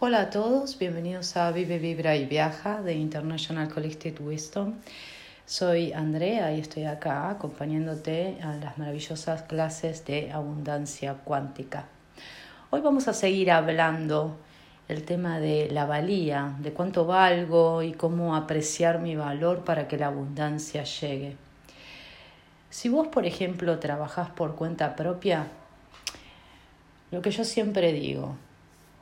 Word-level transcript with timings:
Hola 0.00 0.20
a 0.20 0.30
todos, 0.30 0.78
bienvenidos 0.78 1.36
a 1.36 1.50
Vive, 1.50 1.80
Vibra 1.80 2.14
y 2.14 2.24
Viaja 2.24 2.82
de 2.82 2.94
International 2.94 3.68
Collected 3.68 4.20
Wisdom. 4.20 4.74
Soy 5.44 5.92
Andrea 5.92 6.54
y 6.54 6.60
estoy 6.60 6.84
acá 6.84 7.28
acompañándote 7.30 8.38
a 8.40 8.54
las 8.54 8.78
maravillosas 8.78 9.42
clases 9.42 10.04
de 10.04 10.30
abundancia 10.30 11.14
cuántica. 11.14 11.86
Hoy 12.70 12.80
vamos 12.80 13.08
a 13.08 13.12
seguir 13.12 13.50
hablando 13.50 14.36
el 14.86 15.02
tema 15.02 15.40
de 15.40 15.68
la 15.68 15.84
valía, 15.84 16.54
de 16.60 16.72
cuánto 16.72 17.04
valgo 17.04 17.82
y 17.82 17.92
cómo 17.92 18.36
apreciar 18.36 19.00
mi 19.00 19.16
valor 19.16 19.64
para 19.64 19.88
que 19.88 19.98
la 19.98 20.06
abundancia 20.06 20.84
llegue. 20.84 21.34
Si 22.70 22.88
vos, 22.88 23.08
por 23.08 23.26
ejemplo, 23.26 23.80
trabajás 23.80 24.30
por 24.30 24.54
cuenta 24.54 24.94
propia, 24.94 25.48
lo 27.10 27.20
que 27.20 27.32
yo 27.32 27.42
siempre 27.42 27.92
digo, 27.92 28.36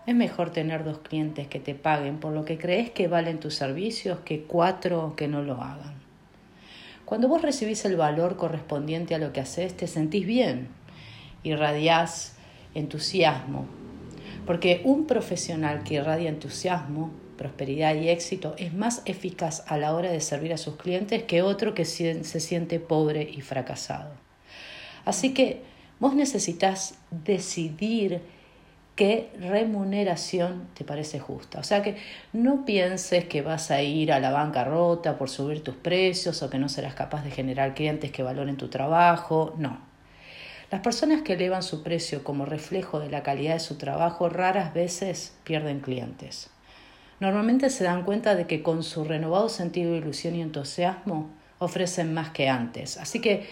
es 0.07 0.14
mejor 0.14 0.50
tener 0.50 0.84
dos 0.84 0.98
clientes 0.98 1.48
que 1.48 1.59
te 1.59 1.75
paguen 1.75 2.18
por 2.18 2.32
lo 2.32 2.44
que 2.44 2.58
crees 2.58 2.90
que 2.90 3.08
valen 3.08 3.40
tus 3.40 3.54
servicios 3.54 4.21
que 4.25 4.43
cuatro 4.43 5.14
que 5.17 5.26
no 5.26 5.43
lo 5.43 5.54
hagan. 5.54 5.94
Cuando 7.04 7.29
vos 7.29 7.43
recibís 7.43 7.85
el 7.85 7.96
valor 7.96 8.36
correspondiente 8.36 9.14
a 9.14 9.18
lo 9.18 9.32
que 9.32 9.40
haces, 9.40 9.77
te 9.77 9.86
sentís 9.86 10.27
bien, 10.27 10.68
irradiás 11.43 12.36
entusiasmo, 12.75 13.66
porque 14.44 14.82
un 14.85 15.07
profesional 15.07 15.82
que 15.82 15.94
irradia 15.94 16.29
entusiasmo, 16.29 17.13
prosperidad 17.36 17.94
y 17.94 18.08
éxito 18.08 18.54
es 18.58 18.75
más 18.75 19.02
eficaz 19.04 19.64
a 19.66 19.77
la 19.77 19.94
hora 19.94 20.11
de 20.11 20.21
servir 20.21 20.52
a 20.52 20.57
sus 20.57 20.77
clientes 20.77 21.25
que 21.25 21.43
otro 21.43 21.75
que 21.75 21.85
se 21.85 22.41
siente 22.41 22.80
pobre 22.80 23.22
y 23.22 23.41
fracasado. 23.41 24.13
Así 25.04 25.35
que 25.35 25.63
vos 26.00 26.14
necesitas 26.14 26.99
decidir 27.11 28.21
qué 28.96 29.31
remuneración 29.39 30.68
te 30.75 30.85
parece 30.85 31.21
justa. 31.21 31.61
O 31.61 31.63
sea 31.63 31.82
que 31.82 31.96
no 32.33 32.64
pienses 32.64 33.27
que 33.27 33.42
vas 33.42 33.70
a 33.70 33.83
ir 33.83 34.11
a 34.11 34.19
la 34.19 34.30
bancarrota 34.30 35.19
por 35.19 35.28
subir 35.28 35.62
tus 35.62 35.77
precios 35.77 36.42
o 36.42 36.50
que 36.50 36.58
no 36.58 36.69
serás 36.69 36.94
capaz 36.94 37.22
de 37.22 37.30
generar 37.30 37.75
clientes 37.75 38.11
que 38.11 38.22
valoren 38.22 38.56
tu 38.56 38.69
trabajo. 38.69 39.55
No. 39.58 39.78
Las 40.70 40.80
personas 40.80 41.22
que 41.22 41.34
elevan 41.34 41.62
su 41.62 41.83
precio 41.84 42.25
como 42.25 42.47
reflejo 42.47 42.98
de 42.98 43.11
la 43.11 43.22
calidad 43.22 43.55
de 43.55 43.61
su 43.61 43.77
trabajo 43.77 44.28
raras 44.28 44.75
veces 44.75 45.36
pierden 45.44 45.81
clientes. 45.81 46.50
Normalmente 47.20 47.70
se 47.70 47.84
dan 47.84 48.03
cuenta 48.03 48.34
de 48.34 48.47
que 48.47 48.62
con 48.62 48.83
su 48.83 49.05
renovado 49.05 49.48
sentido 49.48 49.92
de 49.92 49.98
ilusión 49.98 50.34
y 50.34 50.42
entusiasmo 50.42 51.31
ofrecen 51.58 52.12
más 52.14 52.31
que 52.31 52.48
antes. 52.48 52.97
Así 52.97 53.20
que 53.20 53.47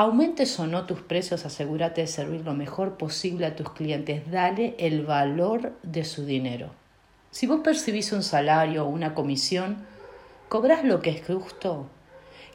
Aumentes 0.00 0.58
o 0.58 0.66
no 0.66 0.86
tus 0.86 1.02
precios, 1.02 1.44
asegúrate 1.44 2.00
de 2.00 2.06
servir 2.06 2.40
lo 2.40 2.54
mejor 2.54 2.96
posible 2.96 3.44
a 3.44 3.54
tus 3.54 3.68
clientes. 3.72 4.30
Dale 4.30 4.74
el 4.78 5.04
valor 5.04 5.74
de 5.82 6.06
su 6.06 6.24
dinero. 6.24 6.70
Si 7.30 7.46
vos 7.46 7.60
percibís 7.62 8.10
un 8.12 8.22
salario 8.22 8.86
o 8.86 8.88
una 8.88 9.14
comisión, 9.14 9.84
¿cobras 10.48 10.84
lo 10.84 11.02
que 11.02 11.10
es 11.10 11.26
justo? 11.26 11.86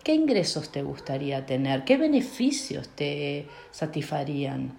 ¿Qué 0.03 0.15
ingresos 0.15 0.71
te 0.71 0.81
gustaría 0.81 1.45
tener? 1.45 1.83
¿Qué 1.83 1.97
beneficios 1.97 2.89
te 2.89 3.47
satisfarían? 3.69 4.75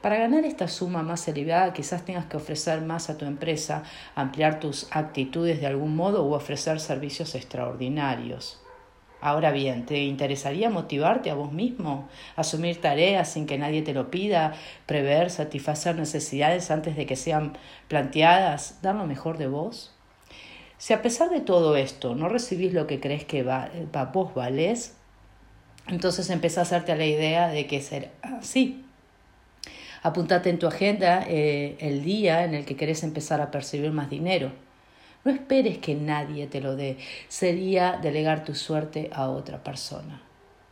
Para 0.00 0.16
ganar 0.16 0.46
esta 0.46 0.66
suma 0.66 1.02
más 1.02 1.28
elevada, 1.28 1.74
quizás 1.74 2.06
tengas 2.06 2.24
que 2.24 2.38
ofrecer 2.38 2.80
más 2.80 3.10
a 3.10 3.18
tu 3.18 3.26
empresa, 3.26 3.82
ampliar 4.14 4.60
tus 4.60 4.86
actitudes 4.92 5.60
de 5.60 5.66
algún 5.66 5.94
modo 5.94 6.24
o 6.24 6.34
ofrecer 6.34 6.80
servicios 6.80 7.34
extraordinarios. 7.34 8.62
Ahora 9.20 9.50
bien, 9.50 9.84
¿te 9.84 10.04
interesaría 10.04 10.70
motivarte 10.70 11.30
a 11.30 11.34
vos 11.34 11.52
mismo? 11.52 12.08
Asumir 12.36 12.80
tareas 12.80 13.28
sin 13.28 13.46
que 13.46 13.58
nadie 13.58 13.82
te 13.82 13.92
lo 13.92 14.10
pida, 14.10 14.54
prever, 14.86 15.30
satisfacer 15.30 15.96
necesidades 15.96 16.70
antes 16.70 16.96
de 16.96 17.04
que 17.04 17.16
sean 17.16 17.58
planteadas, 17.88 18.80
dar 18.80 18.94
lo 18.94 19.06
mejor 19.06 19.36
de 19.36 19.48
vos? 19.48 19.92
Si 20.76 20.92
a 20.92 21.02
pesar 21.02 21.30
de 21.30 21.40
todo 21.40 21.76
esto 21.76 22.14
no 22.14 22.28
recibís 22.28 22.72
lo 22.72 22.86
que 22.86 23.00
crees 23.00 23.24
que 23.24 23.42
va, 23.42 23.70
vos 24.12 24.34
valés, 24.34 24.94
entonces 25.88 26.30
empezá 26.30 26.60
a 26.60 26.62
hacerte 26.62 26.94
la 26.94 27.06
idea 27.06 27.48
de 27.48 27.66
que 27.66 27.80
será 27.80 28.10
así. 28.22 28.84
Apuntate 30.04 30.48
en 30.50 30.60
tu 30.60 30.68
agenda 30.68 31.24
eh, 31.26 31.76
el 31.80 32.04
día 32.04 32.44
en 32.44 32.54
el 32.54 32.64
que 32.64 32.76
querés 32.76 33.02
empezar 33.02 33.40
a 33.40 33.50
percibir 33.50 33.90
más 33.90 34.10
dinero 34.10 34.52
no 35.24 35.32
esperes 35.32 35.78
que 35.78 35.94
nadie 35.94 36.46
te 36.46 36.60
lo 36.60 36.76
dé. 36.76 36.98
Sería 37.28 37.98
delegar 38.00 38.44
tu 38.44 38.54
suerte 38.54 39.10
a 39.12 39.28
otra 39.28 39.62
persona. 39.62 40.22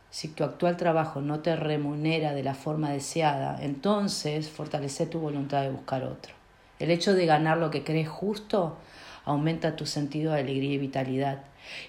Si 0.09 0.29
tu 0.29 0.43
actual 0.43 0.77
trabajo 0.77 1.21
no 1.21 1.39
te 1.39 1.55
remunera 1.55 2.33
de 2.33 2.43
la 2.43 2.55
forma 2.55 2.91
deseada, 2.91 3.57
entonces 3.61 4.49
fortalece 4.49 5.05
tu 5.05 5.19
voluntad 5.19 5.61
de 5.61 5.69
buscar 5.69 6.03
otro. 6.03 6.33
El 6.79 6.91
hecho 6.91 7.13
de 7.13 7.25
ganar 7.25 7.57
lo 7.57 7.69
que 7.71 7.83
crees 7.83 8.07
justo 8.07 8.77
aumenta 9.25 9.75
tu 9.75 9.85
sentido 9.85 10.33
de 10.33 10.39
alegría 10.39 10.73
y 10.73 10.77
vitalidad 10.77 11.41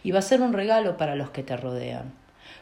y 0.03 0.11
va 0.11 0.19
a 0.19 0.23
ser 0.23 0.43
un 0.43 0.53
regalo 0.53 0.97
para 0.97 1.15
los 1.15 1.31
que 1.31 1.43
te 1.43 1.57
rodean. 1.57 2.13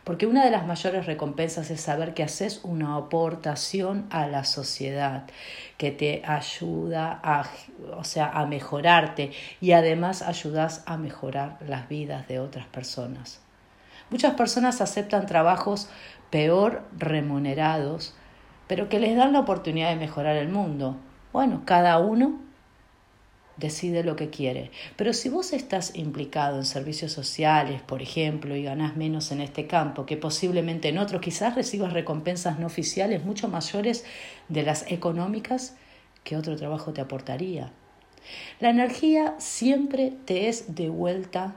Porque 0.07 0.29
una 0.29 0.45
de 0.45 0.53
las 0.53 0.65
mayores 0.65 1.05
recompensas 1.05 1.69
es 1.73 1.81
saber 1.81 2.15
que 2.15 2.23
haces 2.23 2.61
una 2.63 2.95
aportación 2.95 4.07
a 4.11 4.29
la 4.29 4.45
sociedad, 4.45 5.25
que 5.79 5.91
te 5.91 6.23
ayuda 6.25 7.19
a, 7.25 7.45
o 7.97 8.05
sea, 8.05 8.31
a 8.31 8.47
mejorarte 8.47 9.33
y 9.61 9.73
además 9.73 10.23
ayudas 10.23 10.85
a 10.87 10.97
mejorar 10.97 11.59
las 11.67 11.89
vidas 11.89 12.29
de 12.29 12.39
otras 12.39 12.69
personas. 12.69 13.41
Muchas 14.09 14.35
personas 14.35 14.81
aceptan 14.81 15.27
trabajos 15.27 15.89
peor 16.31 16.85
remunerados, 16.97 18.15
pero 18.69 18.89
que 18.89 19.01
les 19.01 19.17
dan 19.17 19.33
la 19.33 19.41
oportunidad 19.41 19.89
de 19.89 19.97
mejorar 19.97 20.37
el 20.37 20.49
mundo. 20.49 20.95
Bueno, 21.33 21.63
cada 21.65 21.99
uno 21.99 22.46
decide 23.57 24.05
lo 24.05 24.17
que 24.17 24.31
quiere. 24.31 24.71
Pero 24.97 25.13
si 25.13 25.29
vos 25.29 25.53
estás 25.53 25.95
implicado 25.97 26.59
en 26.59 26.65
servicios 26.65 27.13
sociales, 27.13 27.83
por 27.83 28.03
ejemplo, 28.03 28.55
y 28.57 28.63
ganás 28.63 28.97
menos 28.97 29.33
en 29.33 29.41
este 29.41 29.67
campo 29.67 30.07
que 30.07 30.17
posiblemente 30.17 30.89
en 30.89 30.99
otro, 30.99 31.21
quizás 31.21 31.55
recibas 31.55 31.93
recompensas 31.93 32.59
no 32.59 32.67
oficiales 32.67 33.25
mucho 33.25 33.49
mayores 33.49 34.05
de 34.49 34.63
las 34.63 34.91
económicas 34.91 35.77
que 36.25 36.37
otro 36.37 36.57
trabajo 36.57 36.93
te 36.93 37.01
aportaría. 37.01 37.73
La 38.61 38.71
energía 38.71 39.35
siempre 39.39 40.13
te 40.25 40.49
es 40.49 40.75
devuelta 40.75 41.57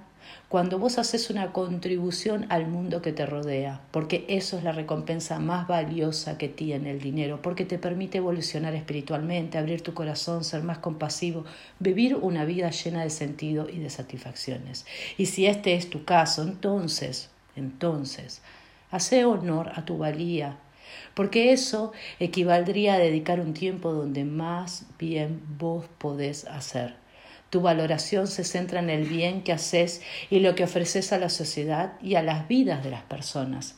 cuando 0.50 0.79
vos 0.79 0.97
haces 0.97 1.29
una 1.29 1.53
contribución 1.53 2.47
al 2.50 2.67
mundo 2.67 3.01
que 3.01 3.13
te 3.13 3.25
rodea, 3.25 3.81
porque 3.91 4.25
eso 4.28 4.57
es 4.57 4.63
la 4.63 4.72
recompensa 4.72 5.40
más 5.40 5.67
valiosa 5.67 6.40
que 6.40 6.50
tiene 6.50 6.90
el 6.90 7.00
dinero, 7.00 7.41
porque 7.41 7.66
te 7.66 7.78
permite 7.78 8.17
evolucionar 8.17 8.73
espiritualmente, 8.73 9.57
abrir 9.57 9.81
tu 9.81 9.94
corazón, 9.94 10.44
ser 10.44 10.63
más 10.63 10.79
compasivo, 10.79 11.45
vivir 11.79 12.16
una 12.16 12.45
vida 12.45 12.72
llena 12.72 13.03
de 13.03 13.12
sentido 13.12 13.69
y 13.69 13.78
de 13.78 13.91
satisfacciones. 13.91 14.88
Y 15.18 15.28
si 15.28 15.45
este 15.45 15.75
es 15.75 15.89
tu 15.89 16.03
caso, 16.03 16.41
entonces, 16.41 17.29
entonces, 17.56 18.41
hace 18.89 19.25
honor 19.25 19.72
a 19.75 19.85
tu 19.85 20.00
valía, 20.00 20.57
porque 21.13 21.51
eso 21.51 21.91
equivaldría 22.19 22.95
a 22.95 23.00
dedicar 23.00 23.39
un 23.39 23.53
tiempo 23.53 23.94
donde 23.94 24.25
más 24.25 24.88
bien 24.97 25.41
vos 25.59 25.85
podés 26.00 26.45
hacer 26.45 26.95
tu 27.50 27.62
valoración 27.62 28.28
se 28.28 28.44
centra 28.44 28.80
en 28.80 28.90
el 28.90 29.06
bien 29.06 29.44
que 29.44 29.54
haces 29.54 30.02
y 30.30 30.40
lo 30.40 30.56
que 30.56 30.64
ofreces 30.64 31.12
a 31.14 31.18
la 31.18 31.30
sociedad 31.30 31.94
y 32.02 32.16
a 32.16 32.24
las 32.24 32.48
vidas 32.48 32.84
de 32.84 32.92
las 32.92 33.04
personas. 33.04 33.76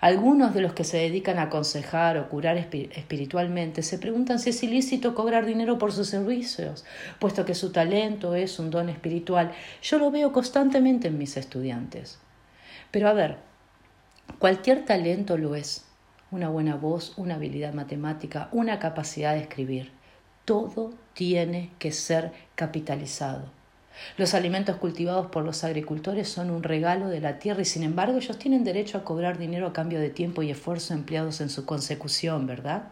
Algunos 0.00 0.52
de 0.52 0.62
los 0.62 0.72
que 0.72 0.82
se 0.82 0.96
dedican 0.96 1.38
a 1.38 1.42
aconsejar 1.42 2.18
o 2.18 2.28
curar 2.28 2.56
espiritualmente 2.56 3.84
se 3.84 3.98
preguntan 3.98 4.40
si 4.40 4.50
es 4.50 4.60
ilícito 4.64 5.14
cobrar 5.14 5.46
dinero 5.46 5.78
por 5.78 5.92
sus 5.92 6.08
servicios, 6.08 6.84
puesto 7.20 7.44
que 7.44 7.54
su 7.54 7.70
talento 7.70 8.34
es 8.34 8.58
un 8.58 8.70
don 8.70 8.88
espiritual. 8.88 9.52
Yo 9.80 9.98
lo 9.98 10.10
veo 10.10 10.32
constantemente 10.32 11.06
en 11.06 11.18
mis 11.18 11.36
estudiantes. 11.36 12.18
Pero 12.90 13.08
a 13.08 13.12
ver, 13.12 13.36
cualquier 14.40 14.84
talento 14.84 15.38
lo 15.38 15.54
es. 15.54 15.84
Una 16.32 16.48
buena 16.48 16.74
voz, 16.74 17.12
una 17.16 17.36
habilidad 17.36 17.72
matemática, 17.72 18.48
una 18.50 18.80
capacidad 18.80 19.34
de 19.34 19.42
escribir. 19.42 19.92
Todo 20.44 20.92
tiene 21.14 21.70
que 21.78 21.92
ser 21.92 22.32
capitalizado. 22.54 23.44
Los 24.16 24.34
alimentos 24.34 24.76
cultivados 24.76 25.26
por 25.26 25.44
los 25.44 25.64
agricultores 25.64 26.28
son 26.28 26.50
un 26.50 26.62
regalo 26.62 27.08
de 27.08 27.20
la 27.20 27.38
tierra 27.38 27.62
y 27.62 27.66
sin 27.66 27.82
embargo 27.82 28.18
ellos 28.18 28.38
tienen 28.38 28.64
derecho 28.64 28.98
a 28.98 29.04
cobrar 29.04 29.38
dinero 29.38 29.66
a 29.66 29.72
cambio 29.72 30.00
de 30.00 30.10
tiempo 30.10 30.42
y 30.42 30.50
esfuerzo 30.50 30.94
empleados 30.94 31.40
en 31.40 31.50
su 31.50 31.66
consecución, 31.66 32.46
¿verdad? 32.46 32.84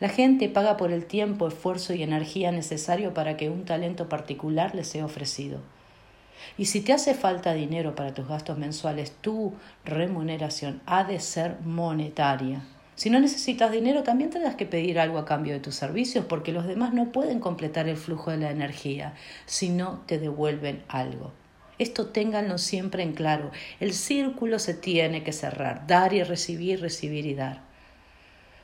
La 0.00 0.08
gente 0.08 0.48
paga 0.48 0.76
por 0.76 0.92
el 0.92 1.06
tiempo, 1.06 1.48
esfuerzo 1.48 1.92
y 1.94 2.02
energía 2.02 2.52
necesario 2.52 3.14
para 3.14 3.36
que 3.36 3.50
un 3.50 3.64
talento 3.64 4.08
particular 4.08 4.74
les 4.74 4.88
sea 4.88 5.04
ofrecido. 5.04 5.60
Y 6.56 6.66
si 6.66 6.80
te 6.80 6.92
hace 6.92 7.14
falta 7.14 7.52
dinero 7.52 7.94
para 7.94 8.14
tus 8.14 8.28
gastos 8.28 8.58
mensuales, 8.58 9.12
tu 9.20 9.54
remuneración 9.84 10.80
ha 10.86 11.04
de 11.04 11.18
ser 11.20 11.56
monetaria. 11.64 12.62
Si 12.98 13.10
no 13.10 13.20
necesitas 13.20 13.70
dinero, 13.70 14.02
también 14.02 14.30
tendrás 14.30 14.56
que 14.56 14.66
pedir 14.66 14.98
algo 14.98 15.18
a 15.18 15.24
cambio 15.24 15.52
de 15.54 15.60
tus 15.60 15.76
servicios, 15.76 16.24
porque 16.24 16.50
los 16.50 16.66
demás 16.66 16.92
no 16.92 17.12
pueden 17.12 17.38
completar 17.38 17.88
el 17.88 17.96
flujo 17.96 18.32
de 18.32 18.38
la 18.38 18.50
energía 18.50 19.14
si 19.46 19.68
no 19.68 20.02
te 20.06 20.18
devuelven 20.18 20.82
algo. 20.88 21.32
Esto 21.78 22.06
ténganlo 22.06 22.58
siempre 22.58 23.04
en 23.04 23.12
claro. 23.12 23.52
El 23.78 23.92
círculo 23.92 24.58
se 24.58 24.74
tiene 24.74 25.22
que 25.22 25.32
cerrar, 25.32 25.86
dar 25.86 26.12
y 26.12 26.24
recibir, 26.24 26.80
recibir 26.80 27.24
y 27.26 27.34
dar. 27.34 27.60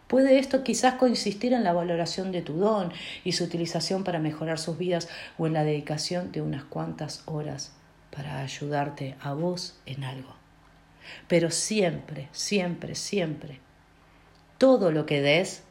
Puede 0.08 0.40
esto 0.40 0.64
quizás 0.64 0.94
consistir 0.94 1.52
en 1.52 1.62
la 1.62 1.72
valoración 1.72 2.32
de 2.32 2.42
tu 2.42 2.54
don 2.54 2.92
y 3.22 3.34
su 3.34 3.44
utilización 3.44 4.02
para 4.02 4.18
mejorar 4.18 4.58
sus 4.58 4.76
vidas 4.76 5.08
o 5.38 5.46
en 5.46 5.52
la 5.52 5.62
dedicación 5.62 6.32
de 6.32 6.42
unas 6.42 6.64
cuantas 6.64 7.22
horas 7.26 7.72
para 8.10 8.40
ayudarte 8.40 9.14
a 9.20 9.32
vos 9.32 9.78
en 9.86 10.02
algo. 10.02 10.34
Pero 11.28 11.52
siempre, 11.52 12.28
siempre, 12.32 12.96
siempre, 12.96 13.60
todo 14.58 14.90
lo 14.90 15.06
que 15.06 15.20
des, 15.20 15.62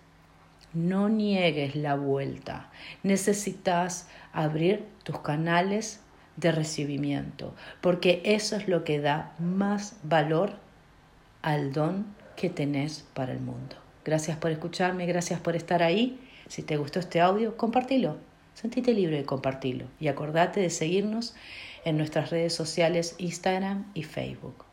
no 0.74 1.10
niegues 1.10 1.76
la 1.76 1.96
vuelta. 1.96 2.70
Necesitas 3.04 4.08
abrir 4.32 4.86
tus 5.04 5.20
canales 5.20 6.00
de 6.38 6.52
recibimiento, 6.52 7.54
porque 7.82 8.22
eso 8.26 8.56
es 8.56 8.68
lo 8.68 8.84
que 8.84 9.00
da 9.00 9.34
más 9.40 9.98
valor 10.04 10.54
al 11.42 11.74
don 11.74 12.06
que 12.36 12.50
tenés 12.50 13.06
para 13.14 13.34
el 13.34 13.40
mundo. 13.40 13.76
Gracias 14.04 14.38
por 14.38 14.52
escucharme, 14.52 15.06
gracias 15.06 15.40
por 15.40 15.56
estar 15.56 15.84
ahí. 15.84 16.20
Si 16.48 16.64
te 16.64 16.78
gustó 16.78 17.00
este 17.00 17.22
audio, 17.22 17.56
compartilo. 17.56 18.18
Sentite 18.54 18.94
libre 18.94 19.18
de 19.18 19.26
compartirlo 19.26 19.86
y 20.00 20.08
acordate 20.08 20.60
de 20.60 20.70
seguirnos 20.70 21.36
en 21.86 21.98
nuestras 21.98 22.30
redes 22.30 22.54
sociales 22.54 23.16
Instagram 23.18 23.92
y 23.94 24.04
Facebook. 24.04 24.73